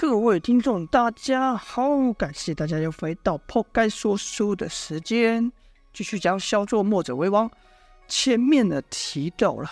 [0.00, 5.52] 各位听众，大家好，感谢大家又回到抛该说书的时间，
[5.92, 7.50] 继续讲小作墨者为王。
[8.08, 9.68] 前面呢提到了，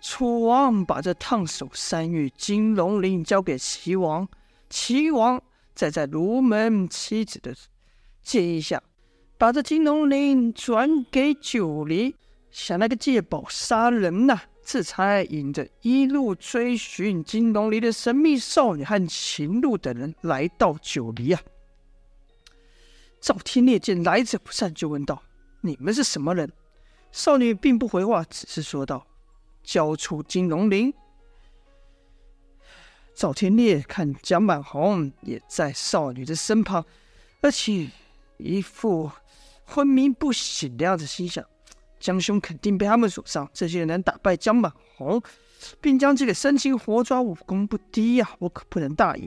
[0.00, 4.28] 楚王把这烫手山芋金龙鳞交给齐王，
[4.70, 5.42] 齐王
[5.74, 7.52] 再在卢门妻子的
[8.22, 8.80] 建议下，
[9.36, 12.14] 把这金龙鳞转给九黎，
[12.52, 21.40] 想那个借宝杀人呐、这才引着一路追寻金龙离的神秘少女和秦鹿等人来到九黎啊！
[23.20, 25.22] 赵天烈见来者不善，就问道
[25.60, 26.50] ：“你们是什么人？”
[27.12, 29.06] 少女并不回话，只是说道
[29.62, 30.92] ：“交出金龙鳞。”
[33.14, 36.84] 赵天烈看蒋满红也在少女的身旁，
[37.42, 37.88] 而且
[38.38, 39.10] 一副
[39.64, 41.44] 昏迷不醒的样子，心想。
[42.04, 45.22] 江兄肯定被他们所伤，这些人能打败江满红，
[45.80, 49.26] 并将这个生擒活抓，武功不低呀、我可不能大意。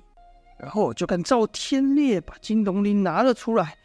[0.60, 3.76] 然后就看赵天烈把金龙鳞拿了出来，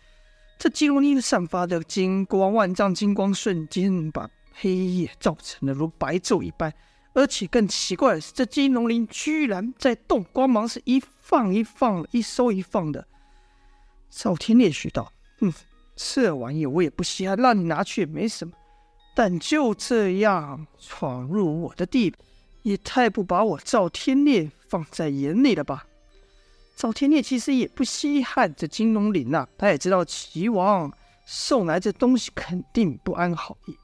[0.59, 6.71] 这金龙鳞散发的金光万丈，金光瞬间把黑夜照成了如白昼一般。
[7.15, 13.07] 而且更奇怪的是，这金龙鳞居然在动，光芒是一放一放，一收一放的。
[14.11, 15.51] 赵天烈说道：“哼，
[15.97, 18.53] 这玩意我也不稀罕，让你拿去也没什么。”
[19.15, 22.21] 但就这样闯入我的地盘，
[22.63, 25.85] 也太不把我赵天烈放在眼里了吧？
[26.75, 30.91] 赵天烈其实也不稀罕这金龙鳞呐，他也知道齐王
[31.27, 33.77] 送来这东西肯定不安好意，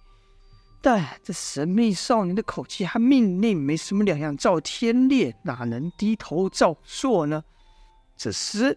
[0.80, 7.44] 但这神秘少年的口气和命令没什么两样，赵天烈哪能低头照做呢？
[8.16, 8.76] 这时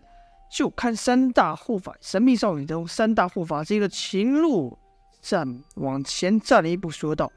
[0.52, 4.78] 就看三大护法神秘少女中三大护法之一的秦鹿。
[5.22, 7.32] 站往前站了一步，说道：“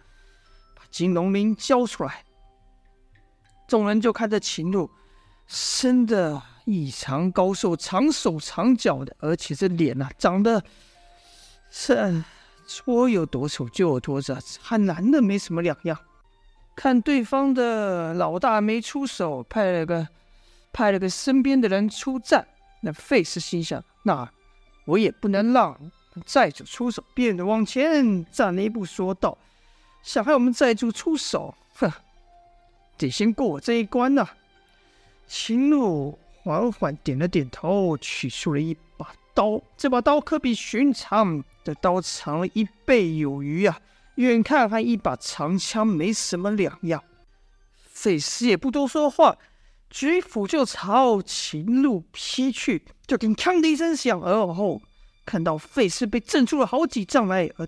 [0.75, 2.25] 把金龙鳞交出来。”
[3.69, 4.91] 众人就看着秦鹿，
[5.47, 10.63] 生的异常高瘦，长手长脚的，而且这脸呐、啊，长得
[11.71, 12.25] 是
[12.67, 15.99] 说有多丑就有多丑，和男的没什么两样。
[16.77, 20.09] 看对方的老大没出手，派了个
[20.73, 22.47] 派了个身边的人出战，
[22.83, 24.29] 那费氏心想：那
[24.87, 25.79] 我也不能让。
[26.25, 29.37] 债主出手，便往前站了一步，说道
[30.03, 31.91] ：“想害我们债主出手，哼，
[32.97, 34.37] 得先过我这一关呐、啊。”
[35.27, 39.61] 秦鹿缓缓点了点头，取出了一把刀。
[39.77, 43.81] 这把刀可比寻常的刀长了一倍有余啊，
[44.17, 47.03] 远看和一把长枪没什么两样。
[47.75, 49.39] 费时也不多说话，
[49.89, 54.81] 举斧就朝秦鹿劈去，就听“锵”的一声响，而后。
[55.25, 57.67] 看到费氏被震出了好几丈来，而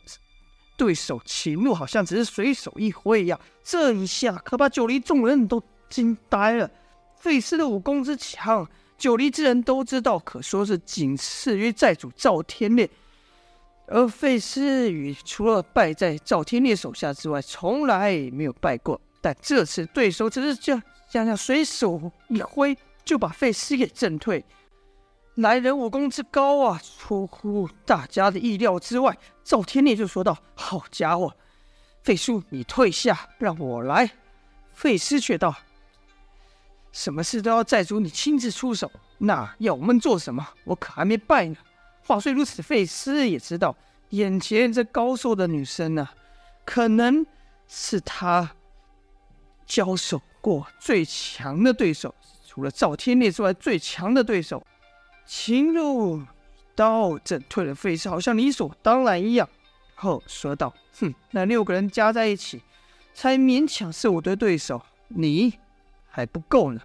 [0.77, 6.71] 对手秦鹿好像只是随手一挥一样，这一下可把九黎众人都惊呆了。
[7.19, 8.69] 费氏的武功之强，
[8.99, 12.89] 九黎之人都知道，可说是仅次于寨主赵天烈。
[13.89, 19.01] 而费氏与除了败在赵天烈手下之外，从来没有败过。
[19.23, 24.45] 但这次对手只是这样这样随手一挥，就把费氏给震退。
[25.37, 29.17] 来人武功之高啊，出乎大家的意料之外。
[29.45, 31.35] 赵天烈就说道：“好家伙，
[32.03, 34.11] 费叔，你退下，让我来。”
[34.73, 35.55] 费师却道
[36.91, 40.47] ：“什么事都要寨主你亲自出手，那要我们做什么？
[40.65, 41.57] 我可还没败呢。”
[42.03, 43.77] 话虽如此，费师也知道，
[44.11, 46.09] 眼前这高瘦的女生呢、
[46.65, 47.27] 可能
[47.69, 48.53] 是他
[49.67, 52.15] 交手过最强的对手，
[52.47, 54.67] 除了赵天烈之外最强的对手。
[55.27, 56.23] 秦鹿
[56.77, 59.49] 刀震退了费氏，好像理所当然一样。
[59.97, 62.63] 后说道：“哼，那六个人加在一起，
[63.13, 65.59] 才勉强是我的对手，你
[66.07, 66.81] 还不够呢。”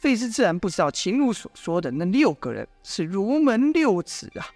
[0.00, 4.46] 费氏自然不知道秦鹿所说的那六个人是如门六子啊，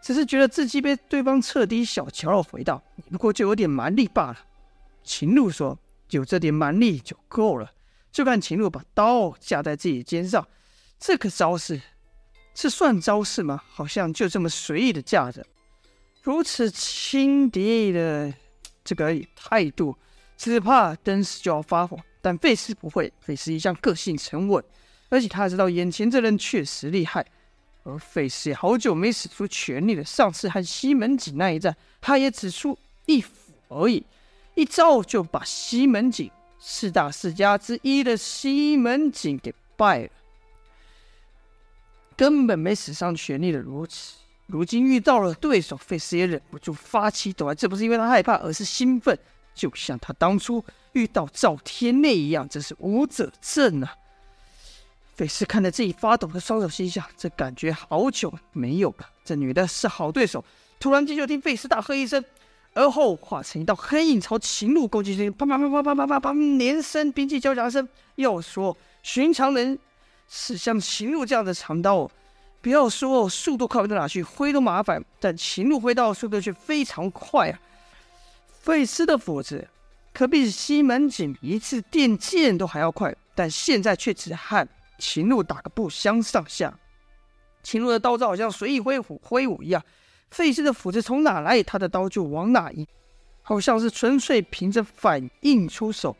[0.00, 4.38] 只是觉得自己被对方彻底小瞧了，回道：“你不过就有点蛮力罢了。”
[5.02, 5.78] 秦鹿说
[6.10, 7.72] ：“有这点蛮力就够了。”
[8.12, 10.46] 就看秦鹿把刀架在自己肩上，
[10.98, 11.80] 这个招式。
[12.54, 13.60] 这算招式吗？
[13.68, 15.44] 好像就这么随意的架着，
[16.22, 18.32] 如此轻敌的
[18.84, 19.96] 这个态度，
[20.36, 21.98] 只怕登时就要发火。
[22.22, 24.64] 但费斯不会，费斯一向个性沉稳，
[25.10, 27.26] 而且他知道眼前这人确实厉害。
[27.82, 33.30] 而费斯也好久没使出全力了，上次和西门锦那一战，他也只出一斧
[33.68, 34.02] 而已，
[34.54, 40.10] 一招就把西门锦四大世家之一的西门锦给败了。
[42.16, 44.14] 根本没使上全力的如此，
[44.46, 47.54] 如今遇到了对手，费斯也忍不住发起抖来。
[47.54, 49.18] 这不是因为他害怕，而是兴奋，
[49.54, 53.94] 就像他当初遇到赵天烈一样，这是武者镇啊！
[55.14, 59.08] 费斯看着自己发抖的双手，心想：这感觉好久没有了。
[59.24, 60.44] 这女的是好对手。
[60.80, 62.22] 突然间，就听费斯大喝一声，
[62.74, 67.88] 而后化成一道黑影朝秦路攻击去，啪啪啪啪啪啪啪啪，连声兵器交夹声。
[68.16, 69.78] 要说寻常人
[70.36, 72.10] 是像秦鹿这样的长刀，
[72.60, 75.00] 不要说速度快不到哪去，挥都麻烦。
[75.20, 77.60] 但秦鹿挥刀速度却非常快啊！
[78.50, 79.68] 费斯的斧子
[80.12, 84.66] 可比西门锦一次电剑都还要快，但现在却只和
[84.98, 86.76] 秦鹿打个不相上下。
[87.62, 89.80] 秦鹿的刀子好像随意挥舞挥舞一样。
[90.32, 92.84] 费斯的斧子从哪来，他的刀就往哪移，
[93.40, 96.16] 好像是纯粹凭着反应出手。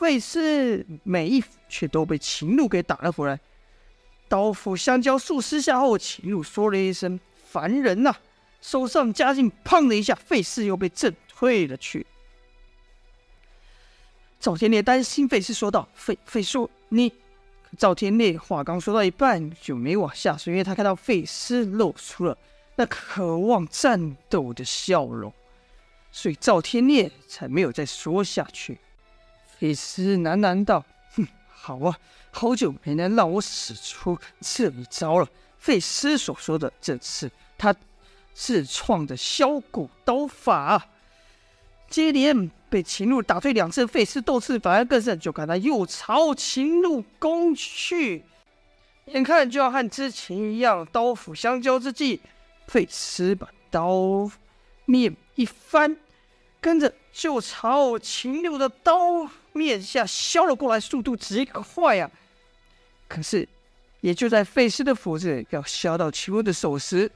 [0.00, 3.38] 费斯每一斧却都被秦鹿给打了回来。
[4.30, 7.20] 刀斧相交数十下后，秦鹿说了一声
[7.50, 8.16] ：“烦人呐、！”
[8.62, 12.06] 手上加劲，砰的一下，费斯又被震退了去。
[14.40, 17.12] 赵天烈担心费斯说道：“费费叔，你……”
[17.76, 22.38] 赵天烈话刚说到一半就没往下说，因为他看到费斯露出了。
[22.74, 25.30] 那渴望战斗的笑容，
[26.10, 28.78] 所以赵天烈才没有再说下去。
[29.60, 30.82] 费斯喃喃道
[31.14, 31.98] ：“哼，好啊，
[32.30, 35.28] 好久没能让我使出这一招了。”
[35.58, 37.76] 费斯所说的这次他
[38.32, 40.88] 自创的削骨刀法，
[41.90, 48.24] 接连被秦鹿打退两次，费斯斗志反而更盛，就看他又朝秦鹿攻去，
[49.04, 52.22] 眼看就要和之前一样刀斧相交之际。
[52.66, 54.30] 费斯把刀
[54.86, 55.98] 面一翻，
[56.60, 62.10] 跟着就朝秦六的刀面下削了过来，速度极快呀！
[63.08, 63.48] 可是，
[64.00, 67.10] 也就在费斯的斧子要削到秦六的手时，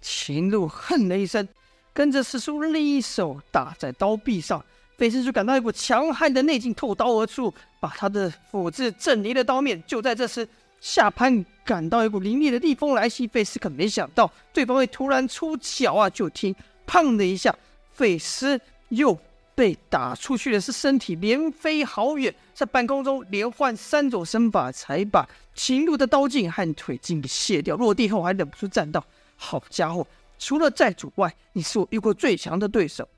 [0.00, 1.46] 秦鹿哼了一声，
[1.92, 4.64] 跟着使出另一手打在刀壁上，
[4.96, 9.82] 费斯就感到一股强悍的内劲透刀而出，把他的斧子震离了刀面。
[9.86, 10.48] 就在这时，
[10.80, 16.08] 下盘感到一股凌冽的地风来袭，费斯可没想到对方会突然出脚啊！
[16.08, 16.54] 就听
[16.86, 17.54] “砰”的一下，
[17.98, 18.60] 费斯
[18.90, 19.18] 又
[19.56, 27.74] 被打出去的是身体，连飞好远，在半空中连换三种身法，才把秦鹿的刀劲和腿劲给卸掉。
[27.74, 29.04] 落地后还忍不住赞道
[29.34, 30.06] ：“好家伙，
[30.38, 33.08] 除了债主外，你是我遇过最强的对手。”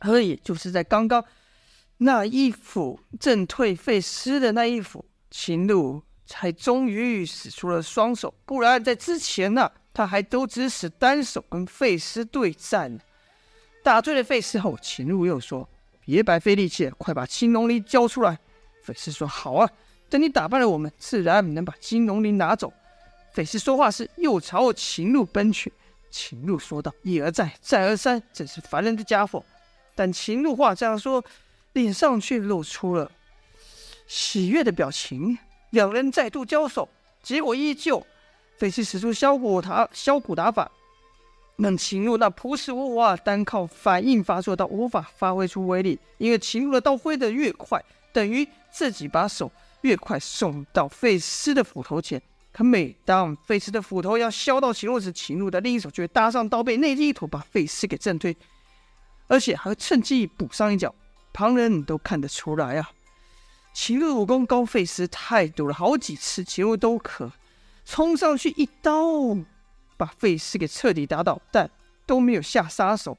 [0.00, 1.24] 而也就是在刚刚
[1.96, 6.02] 那一斧震退费斯的那一斧，秦鹿。
[6.26, 12.98] 才终于使出了双手，不然在之前呢、他还都只使单手跟费斯对战。
[13.84, 15.68] 打醉了费斯后，秦鹿又说
[16.00, 18.38] ：“别白费力气，快把青龙鳞交出来。”
[18.82, 19.70] 费斯说：“好啊，
[20.08, 22.72] 等你打败了我们，自然能把青龙鳞拿走。”
[23.34, 25.70] 费斯说话时又朝秦鹿奔去。
[26.10, 29.44] 秦鹿说道：“一而再，再而三，真是烦人的家伙。”
[29.94, 31.22] 但秦鹿话这样说，
[31.74, 33.12] 脸上却露出了
[34.06, 35.38] 喜悦的表情。
[35.70, 36.88] 两人再度交手，
[37.22, 38.06] 结果依旧。
[38.56, 40.70] 费斯使出削骨打削骨打法，
[41.56, 45.98] 让秦鹿那朴实无华、单靠反应发作到无法发挥出威力。
[46.18, 49.50] 因为秦鹿的刀挥得越快，等于自己把手
[49.82, 52.20] 越快送到费斯的斧头前。
[52.52, 58.36] 可每当费斯的斧头要削到秦鹿时，秦鹿的另一手就会搭上刀背，内力一吐，把费斯给震退，
[59.26, 60.94] 而且还会趁机补上一脚。
[61.32, 62.90] 旁人都看得出来啊。
[63.72, 67.32] 秦鹿武功高费斯太多了，好几次秦鹿都可
[67.84, 69.34] 冲上去一刀
[69.96, 71.70] 把费斯给彻底打倒，但
[72.06, 73.16] 都没有下杀手。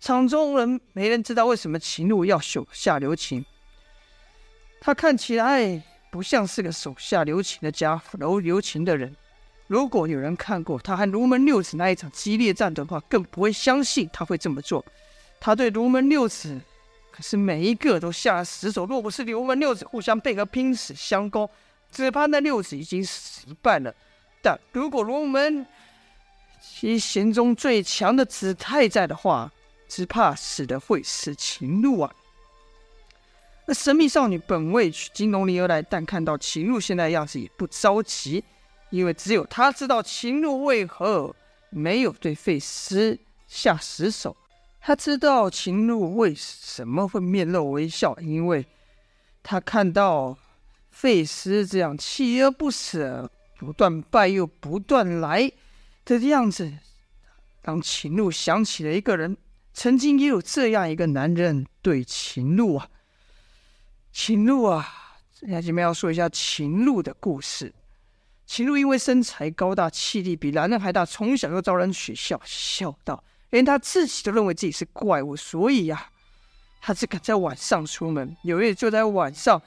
[0.00, 3.44] 场中人没人知道为什么秦鹿要手下留情。
[4.80, 9.14] 他看起来不像是个手下留情的家伙，留留情的人。
[9.66, 14.84] 如果有人看过他和卢门六子那一场激烈战斗的话，更不会相信他会这么做。
[15.40, 16.60] 他对卢门六子。
[17.10, 21.50] 可是每一个都下了死手，若不是刘门六子互相配合拼死相攻，
[21.90, 23.92] 只怕那六子已经死一半了。
[24.40, 25.66] 但如果卢门
[26.60, 29.50] 其行中最强的子太在的话，
[29.88, 32.14] 只怕死的会是秦鹿啊！
[33.66, 38.42] 那神秘少女本为取金龙鳞而来，但看到秦鹿现在的样子也不着急，
[38.90, 41.34] 因为只有她知道秦鹿为何
[41.70, 44.36] 没有对费斯下死手。
[44.80, 48.64] 她知道秦鹿为什么会面露微笑，因为
[49.42, 50.36] 她看到
[50.90, 55.52] 费斯这样锲而不舍、不断败又不断来
[56.16, 56.72] 的样子，
[57.62, 59.36] 让秦露想起了一个人，
[59.74, 62.88] 曾经也有这样一个男人对秦露啊，
[64.12, 67.74] 秦露啊，下面要说一下秦露的故事。
[68.46, 73.22] 秦露因为身材高大，气力比男人还大，从小就遭人取笑，笑道。
[73.50, 76.10] 连他自己都认为自己是怪物，所以呀、
[76.80, 78.36] 他只敢在晚上出门。
[78.42, 79.60] 有一就在晚上，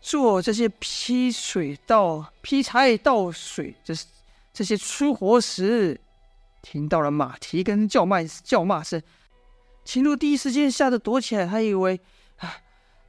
[0.00, 4.06] 做这些劈水道劈柴倒水，这是
[4.52, 6.00] 这些粗活时，
[6.60, 9.02] 听到了马蹄跟叫卖叫骂声，
[9.84, 12.00] 秦鹿第一时间吓得躲起来，还以为
[12.36, 12.56] 啊，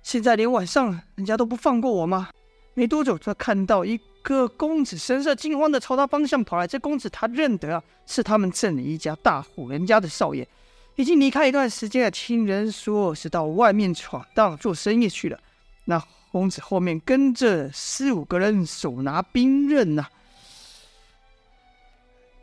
[0.02, 2.30] 现在连晚上人家都不放过我吗？
[2.76, 6.66] 没多久，他看到一个公子神色惊慌的朝他方向跑来。
[6.66, 10.48] 这公子他认得啊，是他们镇里一家大户人家的少爷，
[10.96, 12.10] 已经离开一段时间了。
[12.10, 15.40] 听人说是到外面闯荡做生意去了。
[15.86, 20.10] 那公子后面跟着四五个人，手拿兵刃呐、啊。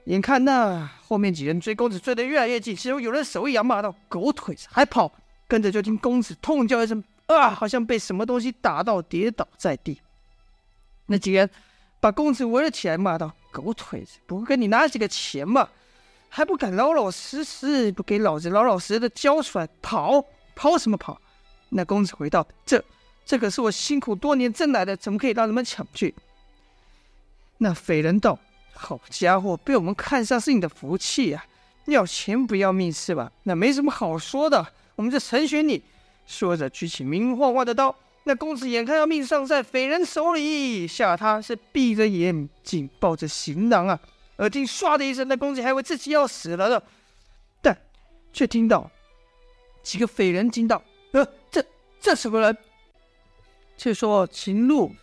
[0.05, 5.13] 眼看那后面几人追公子追得越来越近，其中有人手一扬，骂道：“狗腿子，还跑！”
[5.47, 10.01] 跟着就听公子痛叫一声：“啊！”好像被什么东西打到，跌倒在地。
[11.07, 11.49] 那几人
[12.01, 15.69] 把公子围了起来，骂道：“狗腿子，不跟你拿几个钱吗？
[16.29, 19.69] 还不敢老老实实，不给老子老老实实的交出来！
[19.83, 21.21] 跑，跑什么跑？”
[21.71, 22.83] 那公子回道：“这。”
[23.27, 26.13] 这可是我辛苦多年挣来的，怎么可以让人们抢去？
[27.59, 28.37] 那匪人道
[28.81, 31.45] ：“好家伙，被我们看上是你的福气啊！
[31.85, 33.31] 要钱不要命是吧？
[33.43, 35.83] 那没什么好说的，我们就成全你。”
[36.27, 37.95] 说着举起明晃晃的刀。
[38.25, 44.01] 那公子眼看要命丧在匪人手里，吓他是闭着眼，紧抱着行囊啊！
[44.37, 46.83] 耳听唰的一声，那公子还以为自己要死了呢，
[47.61, 47.77] 但
[48.33, 48.91] 却听到
[49.83, 50.83] 几个匪人惊道
[51.13, 51.65] ：“呃，这
[52.01, 52.57] 这什么人？”
[53.77, 54.95] 却说秦鹿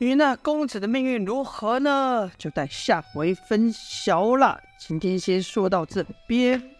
[0.00, 2.32] 与那公子的命运如何呢？
[2.38, 4.58] 就待下回分晓了。
[4.78, 6.70] 今天先说到这边。